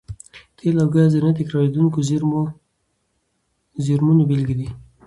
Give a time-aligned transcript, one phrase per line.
[0.57, 1.97] تېل او ګاز د نه تکرارېدونکو
[3.85, 4.69] زېرمونو بېلګې دي.